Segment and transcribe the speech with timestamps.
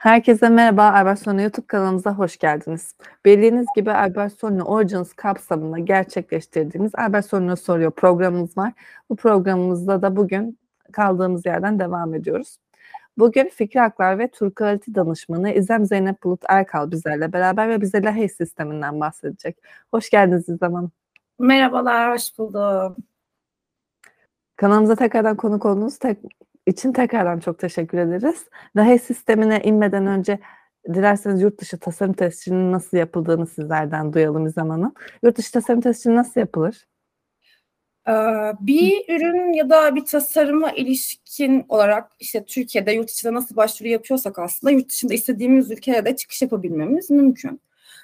[0.00, 2.94] Herkese merhaba, Albertsonu YouTube kanalımıza hoş geldiniz.
[3.24, 8.72] Bildiğiniz gibi Albertsonu Origins kapsamında gerçekleştirdiğimiz Albertsonu soruyor programımız var.
[9.10, 10.58] Bu programımızda da bugün
[10.92, 12.56] kaldığımız yerden devam ediyoruz.
[13.18, 18.28] Bugün Fikri Haklar ve Turkalite danışmanı İzem Zeynep Bulut Erkal bizlerle beraber ve bize LAHEY
[18.28, 19.56] sisteminden bahsedecek.
[19.90, 20.92] Hoş geldiniz İzem Hanım.
[21.38, 22.96] Merhabalar, hoş buldum.
[24.56, 26.18] Kanalımıza tekrardan konuk olduğunuz tek,
[26.66, 28.44] için tekrardan çok teşekkür ederiz.
[28.76, 30.38] LAHEY sistemine inmeden önce
[30.94, 34.94] dilerseniz yurt dışı tasarım tescilinin nasıl yapıldığını sizlerden duyalım İzem Hanım.
[35.22, 36.86] Yurt dışı tasarım tescili nasıl yapılır?
[38.60, 44.38] Bir ürün ya da bir tasarıma ilişkin olarak işte Türkiye'de yurt içinde nasıl başvuru yapıyorsak
[44.38, 47.60] aslında yurt dışında istediğimiz ülkeye de çıkış yapabilmemiz mümkün.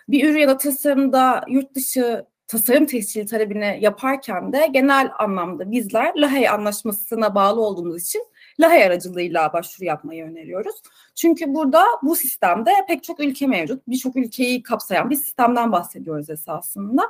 [0.08, 6.12] Bir ürün ya da tasarımda yurt dışı tasarım tescili talebini yaparken de genel anlamda bizler
[6.16, 8.24] LAHEY anlaşmasına bağlı olduğumuz için
[8.60, 10.76] LAHEY aracılığıyla başvuru yapmayı öneriyoruz.
[11.14, 13.82] Çünkü burada bu sistemde pek çok ülke mevcut.
[13.88, 17.02] Birçok ülkeyi kapsayan bir sistemden bahsediyoruz esasında.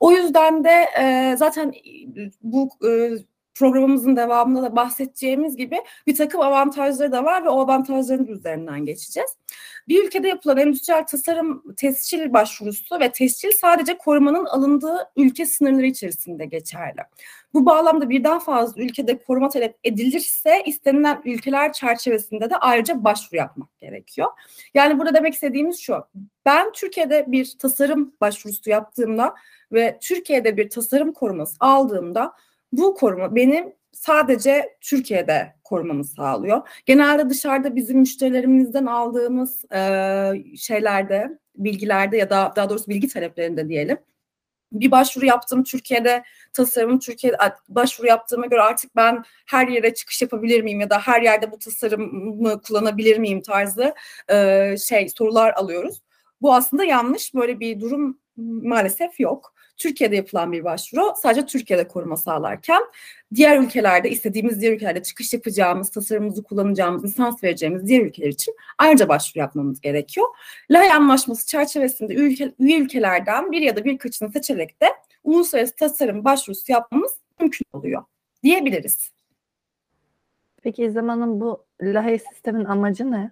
[0.00, 1.72] O yüzden de e, zaten
[2.42, 3.10] bu e,
[3.54, 9.30] programımızın devamında da bahsedeceğimiz gibi bir takım avantajları da var ve o avantajların üzerinden geçeceğiz.
[9.88, 16.46] Bir ülkede yapılan endüstriyel tasarım tescil başvurusu ve tescil sadece korumanın alındığı ülke sınırları içerisinde
[16.46, 17.00] geçerli.
[17.54, 23.78] Bu bağlamda birden fazla ülkede koruma talep edilirse istenilen ülkeler çerçevesinde de ayrıca başvuru yapmak
[23.78, 24.28] gerekiyor.
[24.74, 26.04] Yani burada demek istediğimiz şu.
[26.46, 29.34] Ben Türkiye'de bir tasarım başvurusu yaptığımda
[29.72, 32.32] ve Türkiye'de bir tasarım koruması aldığımda
[32.72, 36.68] bu koruma benim sadece Türkiye'de korumamı sağlıyor.
[36.86, 43.98] Genelde dışarıda bizim müşterilerimizden aldığımız e, şeylerde, bilgilerde ya da daha doğrusu bilgi taleplerinde diyelim.
[44.72, 47.36] Bir başvuru yaptım Türkiye'de tasarımı Türkiye'de
[47.68, 51.58] başvuru yaptığıma göre artık ben her yere çıkış yapabilir miyim ya da her yerde bu
[51.58, 53.94] tasarımı kullanabilir miyim tarzı
[54.28, 56.02] e, şey sorular alıyoruz.
[56.42, 57.34] Bu aslında yanlış.
[57.34, 58.18] Böyle bir durum
[58.62, 59.54] maalesef yok.
[59.80, 62.82] Türkiye'de yapılan bir başvuru sadece Türkiye'de koruma sağlarken
[63.34, 69.08] diğer ülkelerde istediğimiz diğer ülkelerde çıkış yapacağımız, tasarımımızı kullanacağımız, lisans vereceğimiz diğer ülkeler için ayrıca
[69.08, 70.26] başvuru yapmamız gerekiyor.
[70.70, 72.14] LAHEY Anlaşması çerçevesinde
[72.58, 74.86] üye ülkelerden bir ya da birkaçını seçerek de
[75.24, 78.04] uluslararası tasarım başvurusu yapmamız mümkün oluyor
[78.42, 79.10] diyebiliriz.
[80.62, 83.30] Peki zamanın bu LAHEY sistemin amacı ne?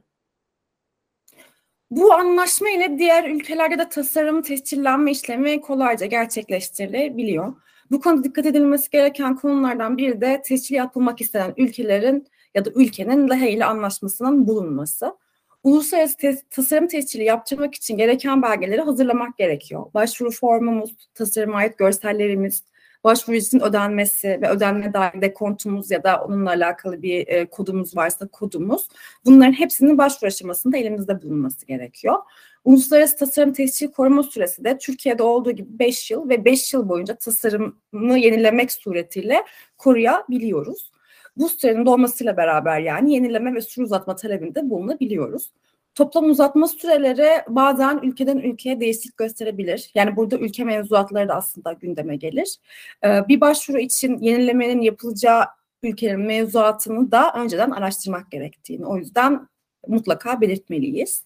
[1.90, 7.54] Bu anlaşma ile diğer ülkelerde de tasarım tescillenme işlemi kolayca gerçekleştirilebiliyor.
[7.90, 13.28] Bu konuda dikkat edilmesi gereken konulardan biri de tescil yapılmak istenen ülkelerin ya da ülkenin
[13.28, 15.16] LAHE ile anlaşmasının bulunması.
[15.64, 19.86] Uluslararası te- tasarım tescili yaptırmak için gereken belgeleri hazırlamak gerekiyor.
[19.94, 22.62] Başvuru formumuz, tasarıma ait görsellerimiz,
[23.08, 28.28] başvuru için ödenmesi ve ödenme dair dekontumuz ya da onunla alakalı bir e, kodumuz varsa
[28.28, 28.88] kodumuz.
[29.24, 32.16] Bunların hepsinin başvuru aşamasında elimizde bulunması gerekiyor.
[32.64, 37.14] Uluslararası tasarım tescil koruma süresi de Türkiye'de olduğu gibi 5 yıl ve 5 yıl boyunca
[37.14, 39.44] tasarımı yenilemek suretiyle
[39.78, 40.92] koruyabiliyoruz.
[41.36, 45.52] Bu sürenin dolmasıyla beraber yani yenileme ve süre uzatma talebinde bulunabiliyoruz.
[45.98, 49.90] Toplam uzatma süreleri bazen ülkeden ülkeye değişik gösterebilir.
[49.94, 52.56] Yani burada ülke mevzuatları da aslında gündeme gelir.
[53.04, 55.44] Ee, bir başvuru için yenilemenin yapılacağı
[55.82, 59.48] ülkenin mevzuatını da önceden araştırmak gerektiğini o yüzden
[59.86, 61.24] mutlaka belirtmeliyiz.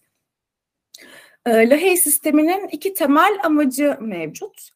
[1.46, 4.68] Ee, LAHEY sisteminin iki temel amacı mevcut.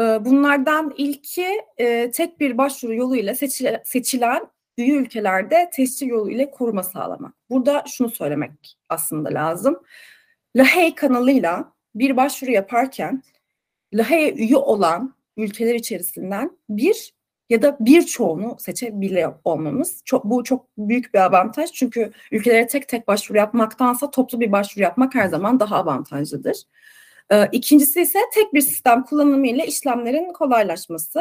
[0.00, 1.46] Ee, bunlardan ilki
[1.78, 3.34] e, tek bir başvuru yoluyla
[3.84, 4.46] seçilen
[4.78, 7.34] üye ülkelerde tescil yolu ile koruma sağlamak.
[7.50, 9.82] Burada şunu söylemek aslında lazım.
[10.56, 13.22] LAHEY kanalıyla bir başvuru yaparken
[13.94, 17.14] LAHEY'e üye olan ülkeler içerisinden bir
[17.50, 20.02] ya da birçoğunu seçebiliyor olmamız.
[20.04, 21.72] Çok, bu çok büyük bir avantaj.
[21.72, 26.56] Çünkü ülkelere tek tek başvuru yapmaktansa toplu bir başvuru yapmak her zaman daha avantajlıdır.
[27.32, 31.20] Ee, ikincisi ise tek bir sistem kullanımı ile işlemlerin kolaylaşması.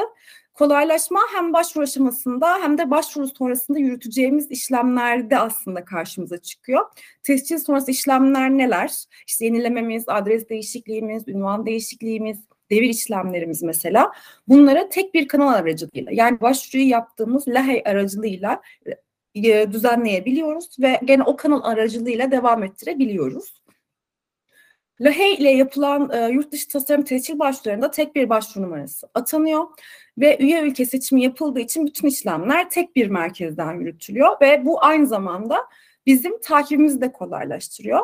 [0.54, 6.86] Kolaylaşma hem başvuru aşamasında hem de başvuru sonrasında yürüteceğimiz işlemlerde aslında karşımıza çıkıyor.
[7.24, 8.92] Tescil sonrası işlemler neler?
[9.28, 12.38] İşte yenilememiz, adres değişikliğimiz, ünvan değişikliğimiz,
[12.72, 14.12] devir işlemlerimiz mesela.
[14.48, 18.62] Bunları tek bir kanal aracılığıyla yani başvuruyu yaptığımız LAHEY aracılığıyla
[19.36, 23.61] e, düzenleyebiliyoruz ve gene o kanal aracılığıyla devam ettirebiliyoruz.
[25.02, 29.66] LAHEY ile yapılan e, yurt dışı tasarım tescil başvurularında tek bir başvuru numarası atanıyor
[30.18, 35.08] ve üye ülke seçimi yapıldığı için bütün işlemler tek bir merkezden yürütülüyor ve bu aynı
[35.08, 35.58] zamanda
[36.06, 38.00] bizim takibimizi de kolaylaştırıyor.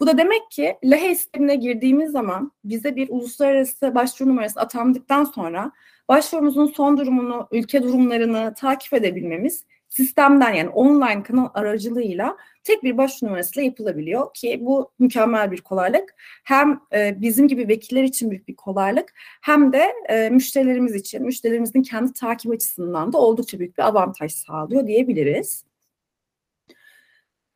[0.00, 5.72] Bu da demek ki LAHEY sistemine girdiğimiz zaman bize bir uluslararası başvuru numarası atandıktan sonra
[6.08, 13.30] başvurumuzun son durumunu, ülke durumlarını takip edebilmemiz sistemden yani online kanal aracılığıyla tek bir başvuru
[13.30, 16.14] numarasıyla yapılabiliyor ki bu mükemmel bir kolaylık.
[16.44, 21.82] Hem e, bizim gibi vekiller için büyük bir kolaylık hem de e, müşterilerimiz için, müşterilerimizin
[21.82, 25.64] kendi takip açısından da oldukça büyük bir avantaj sağlıyor diyebiliriz.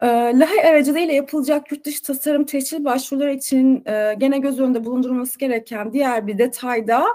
[0.03, 5.39] E, LAHE aracılığıyla yapılacak yurt dışı tasarım teşkil başvuruları için e, gene göz önünde bulundurulması
[5.39, 7.07] gereken diğer bir detay da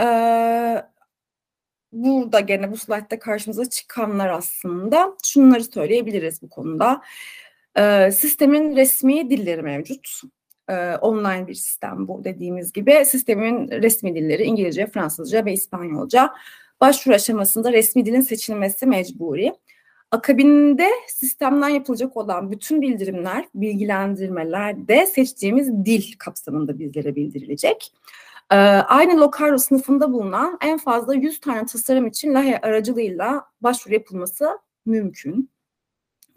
[0.00, 0.06] e,
[1.92, 7.02] burada gene bu slaytta karşımıza çıkanlar aslında şunları söyleyebiliriz bu konuda.
[7.78, 10.20] E, sistemin resmi dilleri mevcut.
[10.68, 13.04] E, online bir sistem bu dediğimiz gibi.
[13.04, 16.30] Sistemin resmi dilleri İngilizce, Fransızca ve İspanyolca.
[16.80, 19.54] Başvuru aşamasında resmi dilin seçilmesi mecburi.
[20.10, 27.92] Akabinde sistemden yapılacak olan bütün bildirimler, bilgilendirmeler de seçtiğimiz dil kapsamında bizlere bildirilecek.
[28.52, 34.58] Ee, aynı Locaro sınıfında bulunan en fazla 100 tane tasarım için LAHE aracılığıyla başvuru yapılması
[34.86, 35.50] mümkün.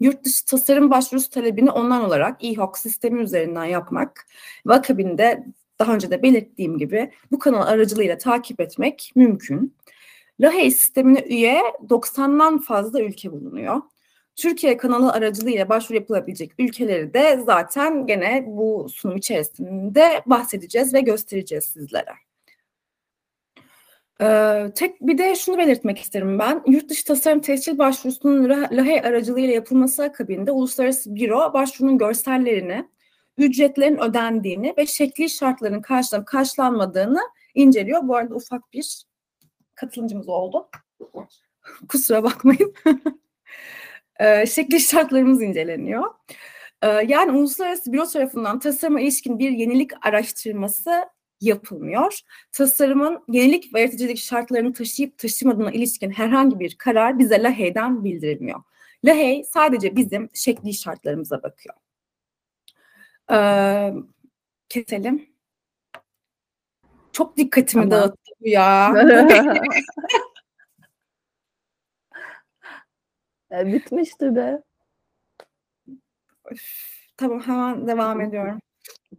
[0.00, 4.26] Yurt dışı tasarım başvurusu talebini online olarak EHOC sistemi üzerinden yapmak
[4.66, 5.46] ve akabinde
[5.78, 9.76] daha önce de belirttiğim gibi bu kanal aracılığıyla takip etmek mümkün.
[10.40, 13.82] LAHEY sistemine üye 90'dan fazla ülke bulunuyor.
[14.36, 21.64] Türkiye kanalı aracılığıyla başvuru yapılabilecek ülkeleri de zaten gene bu sunum içerisinde bahsedeceğiz ve göstereceğiz
[21.64, 22.14] sizlere.
[24.20, 26.62] Ee, tek bir de şunu belirtmek isterim ben.
[26.66, 32.88] Yurt dışı tasarım tescil başvurusunun LAHEY aracılığıyla yapılması akabinde uluslararası büro başvurunun görsellerini,
[33.38, 37.20] ücretlerin ödendiğini ve şekli şartların karşılanıp karşılanmadığını
[37.54, 38.08] inceliyor.
[38.08, 39.04] Bu arada ufak bir
[39.74, 40.68] katılımcımız oldu.
[41.88, 42.74] Kusura bakmayın.
[44.20, 46.04] e, şekli şartlarımız inceleniyor.
[46.82, 51.04] E, yani uluslararası büro tarafından tasarıma ilişkin bir yenilik araştırması
[51.40, 52.20] yapılmıyor.
[52.52, 58.62] Tasarımın yenilik ve yaratıcılık şartlarını taşıyıp taşımadığına ilişkin herhangi bir karar bize LAHEY'den bildirilmiyor.
[59.04, 61.74] LAHEY sadece bizim şekli şartlarımıza bakıyor.
[63.32, 63.92] Ee,
[64.68, 65.26] keselim.
[67.12, 67.90] Çok dikkatimi tamam.
[67.90, 68.94] dağıttı bu ya.
[73.52, 74.62] e, bitmiştir de.
[77.16, 78.60] Tamam hemen devam ediyorum.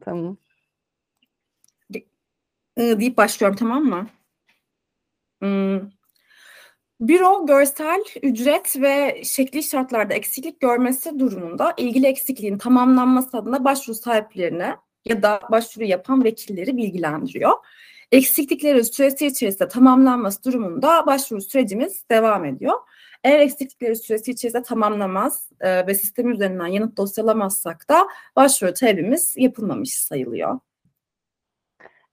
[0.01, 0.38] Tamam.
[2.77, 4.07] I deyip başlıyorum tamam mı?
[5.42, 5.89] Hmm.
[7.00, 14.75] Büro görsel, ücret ve şekli şartlarda eksiklik görmesi durumunda ilgili eksikliğin tamamlanması adına başvuru sahiplerine
[15.06, 17.51] ya da başvuru yapan vekilleri bilgilendiriyor.
[18.12, 22.80] Eksikliklerin süresi içerisinde tamamlanması durumunda başvuru sürecimiz devam ediyor.
[23.25, 29.94] Eğer eksiklikleri süresi içerisinde tamamlamaz e, ve sistem üzerinden yanıt dosyalamazsak da başvuru talebimiz yapılmamış
[29.94, 30.60] sayılıyor.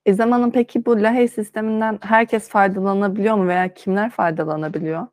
[0.07, 5.07] İzlem Hanım peki bu LAHEY sisteminden herkes faydalanabiliyor mu veya kimler faydalanabiliyor?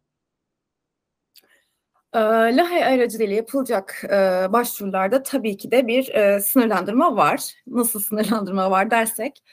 [2.14, 2.20] E,
[2.56, 7.54] LAHEY aracılığıyla yapılacak e, başvurularda tabii ki de bir e, sınırlandırma var.
[7.68, 9.44] Nasıl sınırlandırma var dersek,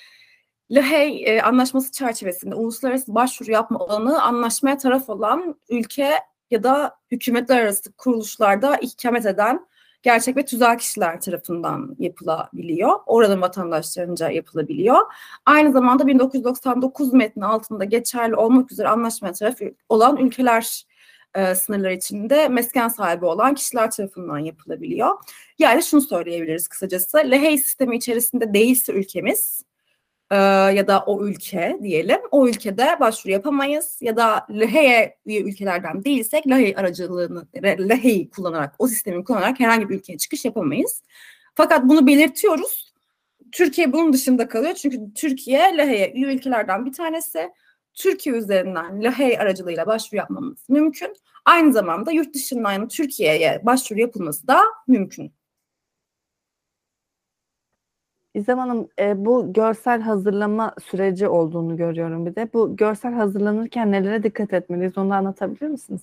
[0.71, 6.11] LAHEY e, anlaşması çerçevesinde uluslararası başvuru yapma olanı anlaşmaya taraf olan ülke
[6.51, 9.67] ya da hükümetler arası kuruluşlarda ikamet eden
[10.03, 12.93] gerçek ve tüzel kişiler tarafından yapılabiliyor.
[13.07, 14.99] Oranın vatandaşlarınca yapılabiliyor.
[15.47, 19.57] Aynı zamanda 1999 metni altında geçerli olmak üzere anlaşmaya taraf
[19.89, 20.87] olan ülkeler
[21.35, 25.11] e, sınırlar içinde mesken sahibi olan kişiler tarafından yapılabiliyor.
[25.59, 27.19] Yani şunu söyleyebiliriz kısacası.
[27.19, 29.63] LAHEY sistemi içerisinde değilse ülkemiz
[30.31, 30.37] e,
[30.77, 32.19] ya da o ülke diyelim.
[32.31, 38.89] O ülkede başvuru yapamayız ya da LAHE'ye üye ülkelerden değilsek LAHEY aracılığını, LAHEY'i kullanarak, o
[38.89, 41.03] sistemi kullanarak herhangi bir ülkeye çıkış yapamayız.
[41.55, 42.93] Fakat bunu belirtiyoruz.
[43.53, 44.75] Türkiye bunun dışında kalıyor.
[44.75, 47.51] Çünkü Türkiye LAHE'ye üye ülkelerden bir tanesi.
[47.95, 51.17] Türkiye üzerinden LAHEY aracılığıyla başvuru yapmamız mümkün.
[51.45, 55.36] Aynı zamanda yurt dışından Türkiye'ye başvuru yapılması da mümkün.
[58.37, 62.53] İzlem Hanım e, bu görsel hazırlama süreci olduğunu görüyorum bir de.
[62.53, 66.01] Bu görsel hazırlanırken nelere dikkat etmeliyiz onu anlatabilir misiniz?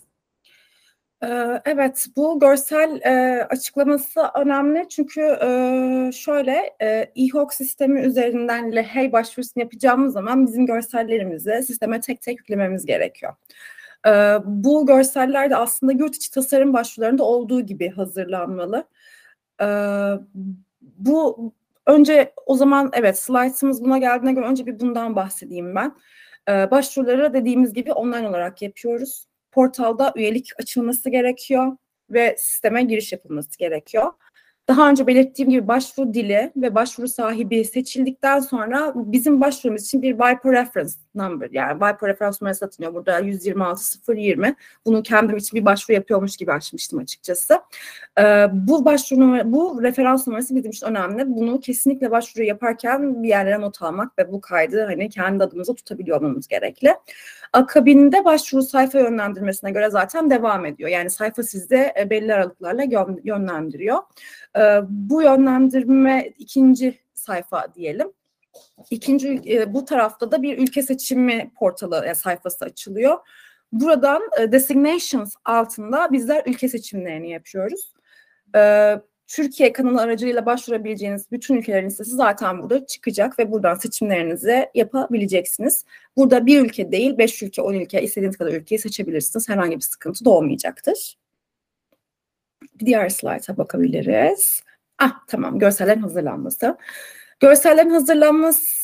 [1.66, 9.64] Evet, bu görsel e, açıklaması önemli çünkü e, şöyle e, e-HOC sistemi üzerinden LEHEY başvurusunu
[9.64, 13.34] yapacağımız zaman bizim görsellerimizi sisteme tek tek yüklememiz gerekiyor.
[14.08, 14.12] E,
[14.46, 18.88] bu görseller de aslında yurt içi tasarım başvurularında olduğu gibi hazırlanmalı.
[19.62, 19.68] E,
[20.82, 21.54] bu
[21.88, 25.96] Önce o zaman evet slaytımız buna geldiğine göre önce bir bundan bahsedeyim ben.
[26.50, 29.26] Ee, başvuruları dediğimiz gibi online olarak yapıyoruz.
[29.52, 31.78] Portalda üyelik açılması gerekiyor
[32.10, 34.12] ve sisteme giriş yapılması gerekiyor.
[34.68, 40.18] Daha önce belirttiğim gibi başvuru dili ve başvuru sahibi seçildikten sonra bizim başvurumuz için bir
[40.18, 42.94] WIPO reference number yani WIPO referans numarası atılıyor.
[42.94, 44.56] Burada 126020.
[44.86, 47.62] Bunu kendim için bir başvuru yapıyormuş gibi açmıştım açıkçası.
[48.20, 51.24] Ee, bu başvuru numara, bu referans numarası bizim için önemli.
[51.28, 56.18] Bunu kesinlikle başvuru yaparken bir yerlere not almak ve bu kaydı hani kendi adımıza tutabiliyor
[56.18, 56.96] olmamız gerekli.
[57.54, 60.90] Akabinde başvuru sayfa yönlendirmesine göre zaten devam ediyor.
[60.90, 62.84] Yani sayfa sizde e, belli aralıklarla
[63.24, 63.98] yönlendiriyor.
[64.58, 68.12] Ee, bu yönlendirme ikinci sayfa diyelim.
[68.90, 73.18] İkinci e, bu tarafta da bir ülke seçimi portalı e, sayfası açılıyor.
[73.72, 77.94] Buradan designations altında bizler ülke seçimlerini yapıyoruz.
[79.28, 85.86] Türkiye kanalı aracılığıyla başvurabileceğiniz bütün ülkelerin listesi zaten burada çıkacak ve buradan seçimlerinizi yapabileceksiniz.
[86.18, 89.50] Burada bir ülke değil, beş ülke, on ülke, istediğiniz kadar ülkeyi seçebilirsiniz.
[89.50, 91.18] Herhangi bir sıkıntı doğmayacaktır.
[92.80, 94.64] Diğer slayta bakabiliriz.
[95.00, 96.78] Ah tamam, görsellerin hazırlanması.
[97.40, 98.83] Görsellerin hazırlanması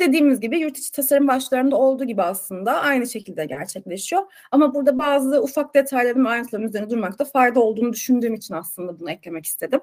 [0.00, 4.22] dediğimiz gibi yurt içi tasarım başlarında olduğu gibi aslında aynı şekilde gerçekleşiyor.
[4.52, 9.10] Ama burada bazı ufak detayların ve ayrıntıların üzerine durmakta fayda olduğunu düşündüğüm için aslında bunu
[9.10, 9.80] eklemek istedim.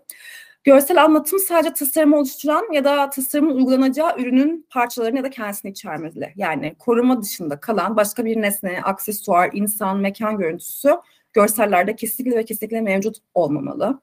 [0.63, 6.33] Görsel anlatım sadece tasarımı oluşturan ya da tasarımın uygulanacağı ürünün parçalarını ya da kendisini içermeli.
[6.35, 10.89] Yani koruma dışında kalan başka bir nesne, aksesuar, insan, mekan görüntüsü
[11.33, 14.01] görsellerde kesinlikle ve kesinlikle mevcut olmamalı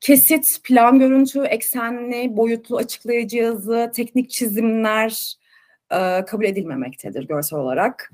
[0.00, 5.34] kesit, plan görüntü, eksenli, boyutlu açıklayıcı yazı, teknik çizimler
[5.90, 8.12] e, kabul edilmemektedir görsel olarak.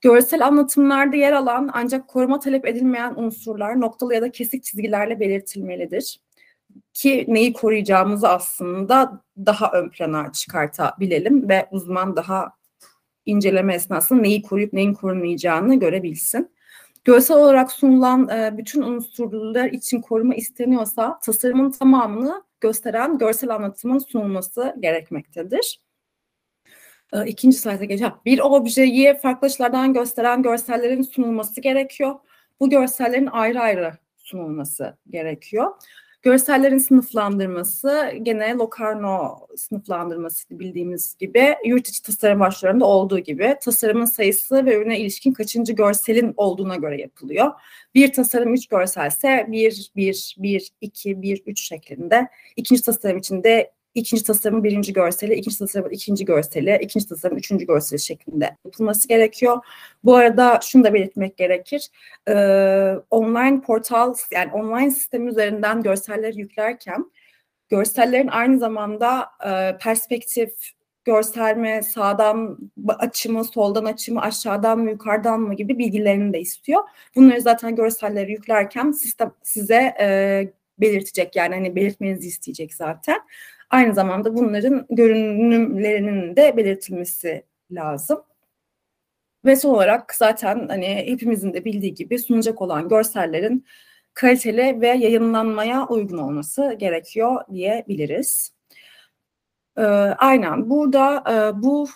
[0.00, 6.20] Görsel anlatımlarda yer alan ancak koruma talep edilmeyen unsurlar noktalı ya da kesik çizgilerle belirtilmelidir.
[6.94, 12.52] Ki neyi koruyacağımızı aslında daha ön plana çıkartabilelim ve uzman daha
[13.26, 16.50] inceleme esnasında neyi koruyup neyin korunmayacağını görebilsin.
[17.04, 24.76] Görsel olarak sunulan e, bütün unsurlar için koruma isteniyorsa tasarımın tamamını gösteren görsel anlatımın sunulması
[24.80, 25.80] gerekmektedir.
[27.12, 28.12] E, ikinci slayta geçelim.
[28.24, 32.14] Bir objeyi farklı açılardan gösteren görsellerin sunulması gerekiyor.
[32.60, 35.72] Bu görsellerin ayrı ayrı sunulması gerekiyor.
[36.22, 44.66] Görsellerin sınıflandırması gene Locarno sınıflandırması bildiğimiz gibi yurt içi tasarım başlarında olduğu gibi tasarımın sayısı
[44.66, 47.50] ve ürüne ilişkin kaçıncı görselin olduğuna göre yapılıyor.
[47.94, 52.28] Bir tasarım üç görselse bir, bir, bir, iki, bir, üç şeklinde.
[52.56, 58.00] İkinci tasarım içinde ikinci tasarımın birinci görseli, ikinci tasarımın ikinci görseli, ikinci tasarımın üçüncü görseli
[58.00, 59.58] şeklinde yapılması gerekiyor.
[60.04, 61.88] Bu arada şunu da belirtmek gerekir.
[62.28, 67.10] Ee, online portal yani online sistem üzerinden görseller yüklerken
[67.68, 70.50] görsellerin aynı zamanda e, perspektif,
[71.04, 76.82] gösterme, sağdan açımı, soldan açımı, aşağıdan mı, yukarıdan mı gibi bilgilerini de istiyor.
[77.16, 83.20] Bunları zaten görselleri yüklerken sistem size e, belirtecek yani hani belirtmenizi isteyecek zaten.
[83.70, 88.22] Aynı zamanda bunların görünümlerinin de belirtilmesi lazım.
[89.44, 93.66] Ve son olarak zaten hani hepimizin de bildiği gibi sunacak olan görsellerin
[94.14, 98.52] kaliteli ve yayınlanmaya uygun olması gerekiyor diyebiliriz.
[99.76, 99.82] Ee,
[100.18, 101.88] aynen burada e, bu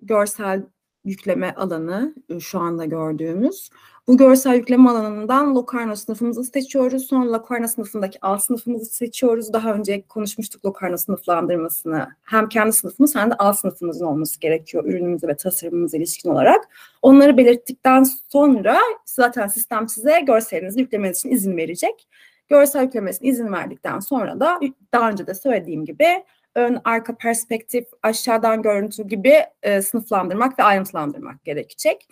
[0.00, 0.62] görsel
[1.04, 3.70] yükleme alanı e, şu anda gördüğümüz.
[4.08, 7.06] Bu görsel yükleme alanından Locarno sınıfımızı seçiyoruz.
[7.06, 9.52] Sonra Locarno sınıfındaki alt sınıfımızı seçiyoruz.
[9.52, 12.08] Daha önce konuşmuştuk Locarno sınıflandırmasını.
[12.22, 16.68] Hem kendi sınıfımız hem de alt sınıfımızın olması gerekiyor ürünümüze ve tasarımımıza ilişkin olarak.
[17.02, 22.08] Onları belirttikten sonra zaten sistem size görselinizi yüklemeniz için izin verecek.
[22.48, 24.60] Görsel yüklemesine izin verdikten sonra da
[24.92, 31.44] daha önce de söylediğim gibi ön, arka perspektif, aşağıdan görüntü gibi e, sınıflandırmak ve ayrıntılandırmak
[31.44, 32.08] gerekecek.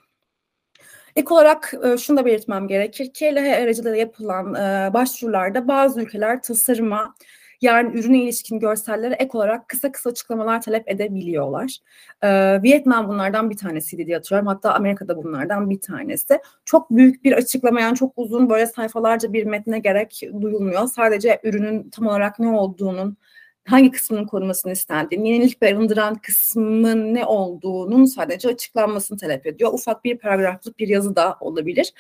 [1.16, 6.42] Ek olarak e, şunu da belirtmem gerekir ki LH aracılığıyla yapılan e, başvurularda bazı ülkeler
[6.42, 7.14] tasarıma
[7.62, 11.76] yani ürüne ilişkin görsellere ek olarak kısa kısa açıklamalar talep edebiliyorlar.
[12.22, 14.46] Ee, Vietnam bunlardan bir tanesiydi diye hatırlıyorum.
[14.46, 16.40] Hatta Amerika'da bunlardan bir tanesi.
[16.64, 20.86] Çok büyük bir açıklama yani çok uzun böyle sayfalarca bir metne gerek duyulmuyor.
[20.86, 23.16] Sadece ürünün tam olarak ne olduğunun
[23.68, 29.72] hangi kısmının korunmasını istendiğini, yenilik barındıran kısmın ne olduğunun sadece açıklanmasını talep ediyor.
[29.72, 31.92] Ufak bir paragraflık bir yazı da olabilir.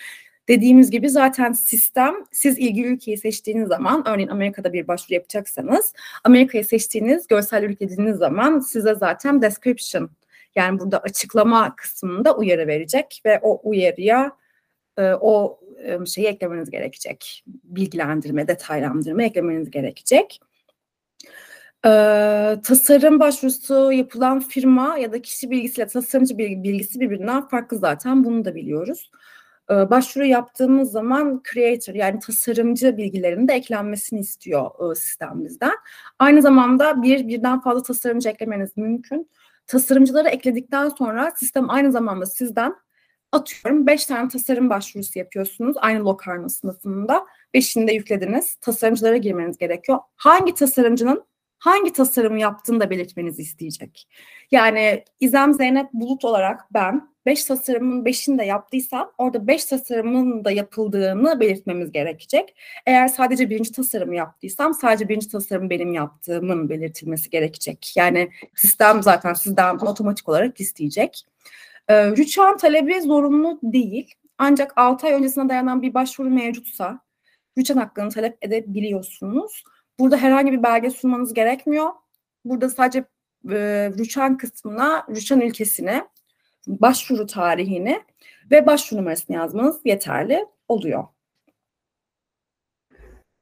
[0.48, 5.92] Dediğimiz gibi zaten sistem siz ilgili ülkeyi seçtiğiniz zaman örneğin Amerika'da bir başvuru yapacaksanız
[6.24, 10.10] Amerika'yı seçtiğiniz görsel yüklediğiniz zaman size zaten description
[10.56, 14.32] yani burada açıklama kısmında uyarı verecek ve o uyarıya
[14.96, 17.44] e, o e, şeyi eklemeniz gerekecek.
[17.64, 20.40] Bilgilendirme, detaylandırma eklemeniz gerekecek.
[21.86, 28.44] Ee, tasarım başvurusu yapılan firma ya da kişi bilgisiyle tasarımcı bilgisi birbirinden farklı zaten bunu
[28.44, 29.10] da biliyoruz.
[29.70, 35.46] e, başvuru yaptığımız zaman creator yani tasarımcı bilgilerinin de eklenmesini istiyor e, sistem.
[36.18, 39.30] Aynı zamanda bir birden fazla tasarımcı eklemeniz mümkün.
[39.66, 42.74] Tasarımcıları ekledikten sonra sistem aynı zamanda sizden
[43.32, 47.26] atıyorum 5 tane tasarım başvurusu yapıyorsunuz aynı Locarno sınıfında.
[47.54, 48.54] 5'ini de yüklediniz.
[48.54, 49.98] Tasarımcılara girmeniz gerekiyor.
[50.16, 51.24] Hangi tasarımcının
[51.62, 54.08] hangi tasarımı yaptığını da belirtmenizi isteyecek.
[54.50, 60.50] Yani İzem Zeynep Bulut olarak ben 5 tasarımın 5'ini de yaptıysam orada 5 tasarımın da
[60.50, 62.56] yapıldığını belirtmemiz gerekecek.
[62.86, 67.92] Eğer sadece birinci tasarımı yaptıysam sadece birinci tasarım benim yaptığımın belirtilmesi gerekecek.
[67.96, 71.26] Yani sistem zaten sizden otomatik olarak isteyecek.
[71.88, 74.14] Ee, rüçhan talebi zorunlu değil.
[74.38, 77.00] Ancak 6 ay öncesine dayanan bir başvuru mevcutsa
[77.58, 79.64] rüçhan hakkını talep edebiliyorsunuz.
[79.98, 81.90] Burada herhangi bir belge sunmanız gerekmiyor.
[82.44, 83.04] Burada sadece
[83.50, 86.08] e, rüçhan kısmına, rüçhan ülkesine,
[86.66, 88.02] başvuru tarihini
[88.50, 91.04] ve başvuru numarasını yazmanız yeterli oluyor.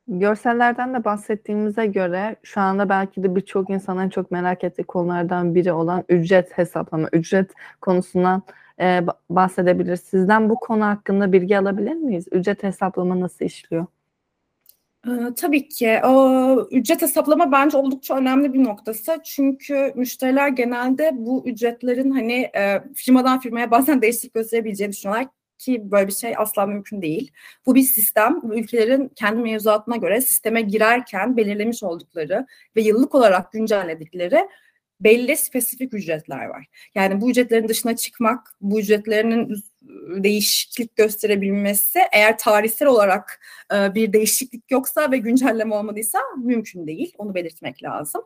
[0.09, 5.73] Görsellerden de bahsettiğimize göre şu anda belki de birçok insanın çok merak ettiği konulardan biri
[5.73, 8.43] olan ücret hesaplama, ücret konusundan
[8.81, 9.97] e, bahsedebilir.
[9.97, 12.29] Sizden bu konu hakkında bilgi alabilir miyiz?
[12.33, 13.87] Ücret hesaplama nasıl işliyor?
[15.09, 16.01] Ee, tabii ki.
[16.05, 19.21] O, ücret hesaplama bence oldukça önemli bir noktası.
[19.25, 25.27] Çünkü müşteriler genelde bu ücretlerin hani e, firmadan firmaya bazen değişiklik gösterebileceğini düşünüyorlar
[25.59, 27.33] ki böyle bir şey asla mümkün değil.
[27.67, 28.41] Bu bir sistem.
[28.43, 34.49] Bu ülkelerin kendi mevzuatına göre sisteme girerken belirlemiş oldukları ve yıllık olarak güncelledikleri
[35.01, 36.67] belli spesifik ücretler var.
[36.95, 39.65] Yani bu ücretlerin dışına çıkmak, bu ücretlerinin
[40.25, 43.41] değişiklik gösterebilmesi eğer tarihsel olarak
[43.75, 47.15] e, bir değişiklik yoksa ve güncelleme olmadıysa mümkün değil.
[47.19, 48.23] Onu belirtmek lazım.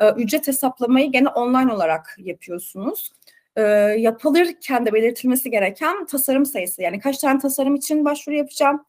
[0.00, 3.12] E, ücret hesaplamayı gene online olarak yapıyorsunuz.
[3.56, 3.62] E,
[3.98, 6.82] yapılırken de belirtilmesi gereken tasarım sayısı.
[6.82, 8.84] Yani kaç tane tasarım için başvuru yapacağım?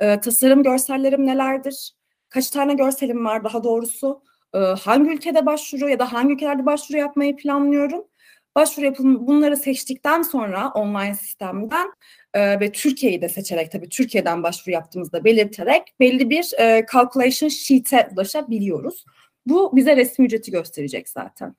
[0.00, 1.92] E, tasarım görsellerim nelerdir?
[2.28, 4.22] Kaç tane görselim var daha doğrusu?
[4.54, 8.04] E, hangi ülkede başvuru ya da hangi ülkelerde başvuru yapmayı planlıyorum?
[8.56, 11.92] Başvuru yapın bunları seçtikten sonra online sistemden
[12.34, 18.08] e, ve Türkiye'yi de seçerek tabii Türkiye'den başvuru yaptığımızda belirterek belli bir e, calculation sheet'e
[18.12, 19.04] ulaşabiliyoruz.
[19.46, 21.54] Bu bize resmi ücreti gösterecek zaten.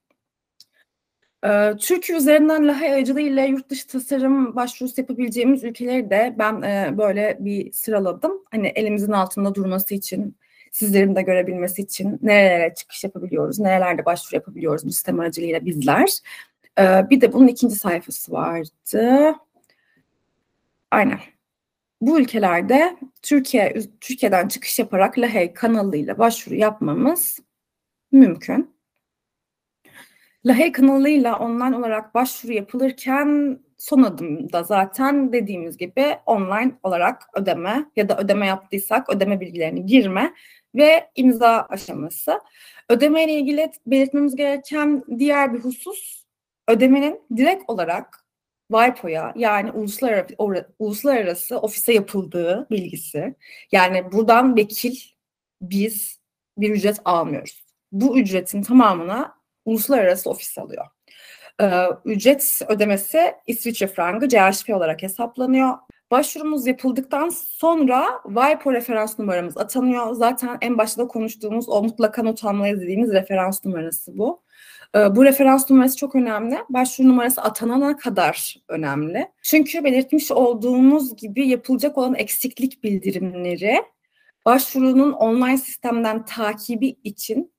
[1.45, 7.37] E, Türkiye üzerinden LAHE aracılığıyla yurt dışı tasarım başvurusu yapabileceğimiz ülkeleri de ben e, böyle
[7.39, 8.43] bir sıraladım.
[8.51, 10.35] Hani elimizin altında durması için,
[10.71, 16.09] sizlerin de görebilmesi için nerelere çıkış yapabiliyoruz, nerelerde başvuru yapabiliyoruz bu sistem aracılığıyla bizler.
[16.79, 19.35] Ee, bir de bunun ikinci sayfası vardı.
[20.91, 21.19] Aynen.
[22.01, 27.39] Bu ülkelerde Türkiye Türkiye'den çıkış yaparak LAHEY kanalıyla başvuru yapmamız
[28.11, 28.75] mümkün.
[30.45, 38.09] LAHEY kanalıyla online olarak başvuru yapılırken son adımda zaten dediğimiz gibi online olarak ödeme ya
[38.09, 40.33] da ödeme yaptıysak ödeme bilgilerini girme
[40.75, 42.41] ve imza aşaması.
[42.89, 46.23] Ödeme ile ilgili belirtmemiz gereken diğer bir husus
[46.67, 48.25] ödemenin direkt olarak
[48.71, 50.35] WIPO'ya yani uluslararası,
[50.79, 53.35] uluslararası ofise yapıldığı bilgisi.
[53.71, 54.95] Yani buradan vekil
[55.61, 56.19] biz
[56.57, 57.63] bir ücret almıyoruz.
[57.91, 60.85] Bu ücretin tamamına uluslararası ofis alıyor.
[61.61, 65.77] Ee, ücret ödemesi İsviçre frangı CHP olarak hesaplanıyor.
[66.11, 70.13] Başvurumuz yapıldıktan sonra WIPO referans numaramız atanıyor.
[70.13, 74.41] Zaten en başta konuştuğumuz o mutlaka not almayı dediğimiz referans numarası bu.
[74.95, 76.57] Ee, bu referans numarası çok önemli.
[76.69, 79.31] Başvuru numarası atanana kadar önemli.
[79.41, 83.83] Çünkü belirtmiş olduğumuz gibi yapılacak olan eksiklik bildirimleri
[84.45, 87.53] başvurunun online sistemden takibi için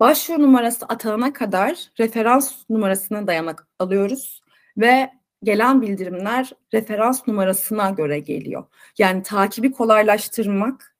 [0.00, 4.42] başvuru numarası atanana kadar referans numarasına dayanak alıyoruz
[4.76, 5.10] ve
[5.42, 8.64] gelen bildirimler referans numarasına göre geliyor.
[8.98, 10.96] Yani takibi kolaylaştırmak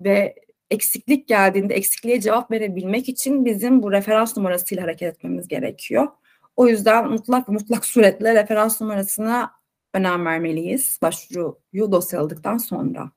[0.00, 0.34] ve
[0.70, 6.08] eksiklik geldiğinde eksikliğe cevap verebilmek için bizim bu referans numarasıyla hareket etmemiz gerekiyor.
[6.56, 9.52] O yüzden mutlak mutlak suretle referans numarasına
[9.94, 13.10] önem vermeliyiz başvuruyu dosyaladıktan sonra.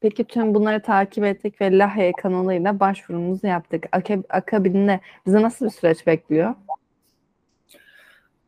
[0.00, 3.86] Peki tüm bunları takip ettik ve Lahey kanalıyla başvurumuzu yaptık.
[4.28, 6.54] Akabinde bize nasıl bir süreç bekliyor?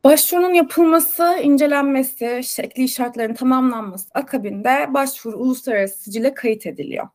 [0.05, 7.09] Başvurunun yapılması, incelenmesi, şekli şartların tamamlanması akabinde başvuru uluslararası sicile kayıt ediliyor.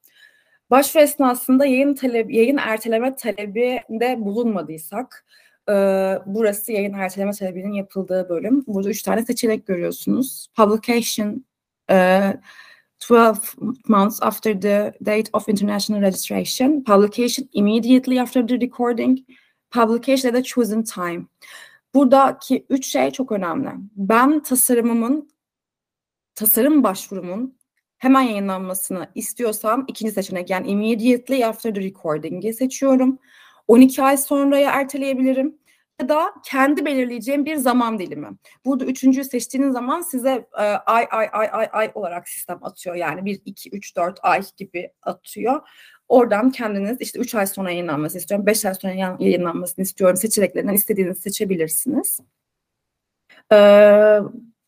[0.69, 5.25] Başvuru esnasında yayın talep, yayın erteleme talebinde bulunmadıysak,
[5.69, 5.73] e,
[6.25, 8.63] burası yayın erteleme talebinin yapıldığı bölüm.
[8.67, 10.47] Burada üç tane seçenek görüyorsunuz.
[10.55, 11.45] Publication,
[11.91, 12.21] e,
[13.09, 13.39] 12
[13.87, 19.19] months after the date of international registration, publication immediately after the recording,
[19.71, 21.25] publication at a chosen time.
[21.97, 23.69] Buradaki üç şey çok önemli.
[23.95, 25.29] Ben tasarımımın
[26.35, 27.57] tasarım başvurumun
[27.97, 33.19] hemen yayınlanmasını istiyorsam ikinci seçenek yani immediately after the recording'i seçiyorum.
[33.67, 35.57] 12 ay sonraya erteleyebilirim
[36.01, 38.27] ya da kendi belirleyeceğim bir zaman dilimi.
[38.65, 42.95] Burada üçüncüyü seçtiğiniz zaman size e, ay ay ay ay ay olarak sistem atıyor.
[42.95, 45.61] Yani 1, 2, 3, 4 ay gibi atıyor.
[46.09, 51.21] Oradan kendiniz işte 3 ay sonra yayınlanmasını istiyorum, 5 ay sonra yayınlanmasını istiyorum seçeneklerinden istediğinizi
[51.21, 52.19] seçebilirsiniz.
[53.53, 54.19] Ee,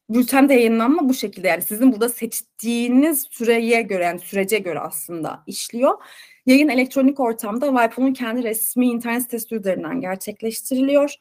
[0.09, 5.93] bültende yayınlanma bu şekilde yani sizin burada seçtiğiniz süreye göre yani sürece göre aslında işliyor.
[6.45, 11.15] Yayın elektronik ortamda WIPO'nun kendi resmi internet sitesi üzerinden gerçekleştiriliyor.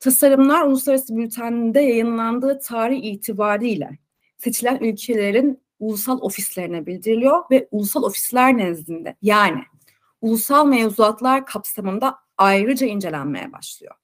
[0.00, 3.90] Tasarımlar uluslararası bültende yayınlandığı tarih itibariyle
[4.36, 9.62] seçilen ülkelerin ulusal ofislerine bildiriliyor ve ulusal ofisler nezdinde yani
[10.20, 13.94] ulusal mevzuatlar kapsamında ayrıca incelenmeye başlıyor.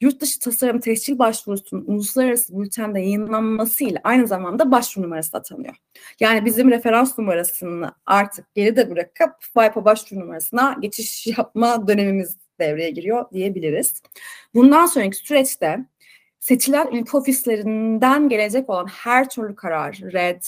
[0.00, 5.74] Yurt dışı tasarım tescil başvurusunun uluslararası bültende yayınlanmasıyla aynı zamanda başvuru numarası atanıyor.
[6.20, 13.30] Yani bizim referans numarasını artık geride bırakıp WIPO başvuru numarasına geçiş yapma dönemimiz devreye giriyor
[13.32, 14.02] diyebiliriz.
[14.54, 15.78] Bundan sonraki süreçte
[16.40, 20.42] seçilen ülke ofislerinden gelecek olan her türlü karar, red,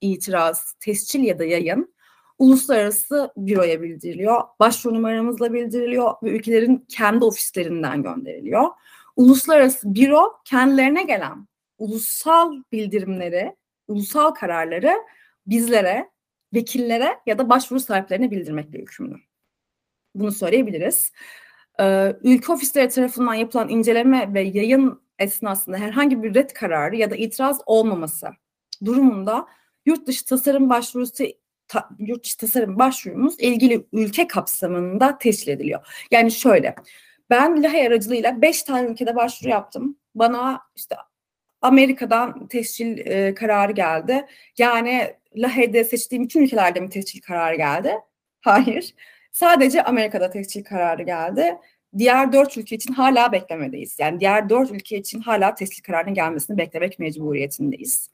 [0.00, 1.94] itiraz, tescil ya da yayın
[2.38, 4.42] uluslararası büroya bildiriliyor.
[4.60, 8.64] Başvuru numaramızla bildiriliyor ve ülkelerin kendi ofislerinden gönderiliyor.
[9.16, 13.56] Uluslararası büro kendilerine gelen ulusal bildirimleri,
[13.88, 14.94] ulusal kararları
[15.46, 16.10] bizlere,
[16.54, 19.16] vekillere ya da başvuru sahiplerine bildirmekle yükümlü.
[20.14, 21.12] Bunu söyleyebiliriz.
[21.80, 27.16] Ee, ülke ofisleri tarafından yapılan inceleme ve yayın esnasında herhangi bir red kararı ya da
[27.16, 28.28] itiraz olmaması
[28.84, 29.46] durumunda
[29.88, 31.24] yurt dışı tasarım başvurusu
[31.68, 36.06] ta, yurt dışı tasarım başvurumuz ilgili ülke kapsamında teşkil ediliyor.
[36.10, 36.74] Yani şöyle
[37.30, 39.96] ben LAHE aracılığıyla 5 tane ülkede başvuru yaptım.
[40.14, 40.96] Bana işte
[41.62, 44.26] Amerika'dan tescil e, kararı geldi.
[44.58, 47.94] Yani LAHE'de seçtiğim bütün ülkelerde mi tescil kararı geldi?
[48.40, 48.94] Hayır.
[49.32, 51.56] Sadece Amerika'da tescil kararı geldi.
[51.98, 53.98] Diğer dört ülke için hala beklemedeyiz.
[53.98, 58.10] Yani diğer dört ülke için hala tescil kararının gelmesini beklemek mecburiyetindeyiz.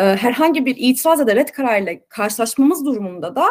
[0.00, 3.46] Ee, herhangi bir itiraz ya da red kararıyla karşılaşmamız durumunda da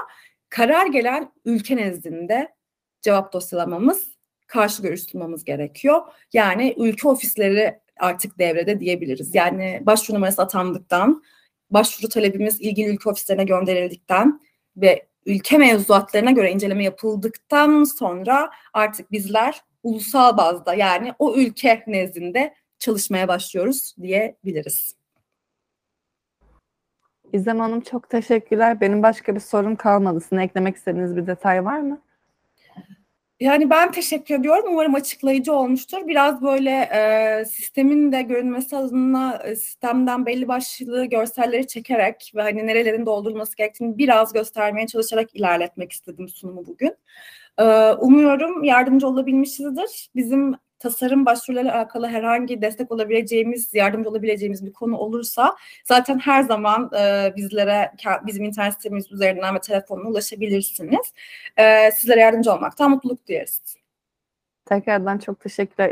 [0.50, 2.54] karar gelen ülke nezdinde
[3.02, 4.08] cevap dosyalamamız,
[4.48, 6.02] karşı görüş sunmamız gerekiyor.
[6.34, 9.36] Yani ülke ofisleri artık devrede diyebiliriz.
[9.36, 11.24] Yani başvuru numarası atandıktan,
[11.72, 14.42] başvuru talebimiz ilgili ülke ofislerine gönderildikten
[14.78, 22.54] ve ülke mevzuatlarına göre inceleme yapıldıktan sonra artık bizler ulusal bazda yani o ülke nezdinde
[22.80, 24.99] çalışmaya başlıyoruz diyebiliriz.
[27.34, 28.82] İzlem Hanım çok teşekkürler.
[28.82, 30.22] Benim başka bir sorum kalmadı.
[30.22, 32.02] Sizin eklemek istediğiniz bir detay var mı?
[33.40, 34.66] Yani ben teşekkür ediyorum.
[34.72, 36.08] Umarım açıklayıcı olmuştur.
[36.08, 42.68] Biraz böyle e, sistemin de görünmesi adına e, sistemden belli başlı görselleri çekerek ve hani
[42.68, 46.96] nerelerin doldurulması gerektiğini biraz göstermeye çalışarak ilerletmek istedim sunumu bugün.
[47.58, 50.10] E, umuyorum yardımcı olabilmişizdir.
[50.16, 56.92] Bizim tasarım başvurularıyla alakalı herhangi destek olabileceğimiz, yardımcı olabileceğimiz bir konu olursa zaten her zaman
[57.00, 57.92] e, bizlere
[58.26, 61.14] bizim internet sitemiz üzerinden ve telefonla ulaşabilirsiniz.
[61.58, 63.62] E, sizlere yardımcı olmaktan mutluluk duyarız.
[64.66, 65.92] Tekrardan çok teşekkürler.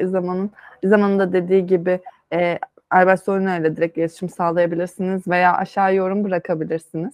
[0.84, 2.00] İzlem Hanım da dediği gibi
[2.34, 7.14] e, Albert Soruna direkt iletişim sağlayabilirsiniz veya aşağı yorum bırakabilirsiniz.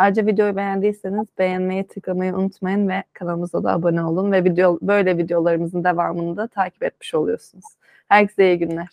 [0.00, 5.84] Ayrıca videoyu beğendiyseniz beğenmeyi tıklamayı unutmayın ve kanalımıza da abone olun ve video böyle videolarımızın
[5.84, 7.64] devamını da takip etmiş oluyorsunuz.
[8.08, 8.88] Herkese iyi günler.